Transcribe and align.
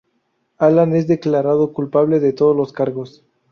Alan 0.57 0.95
es 0.95 1.05
declarado 1.05 1.73
culpable 1.73 2.19
de 2.19 2.33
todos 2.33 2.57
los 2.57 2.73
cargos. 2.73 3.23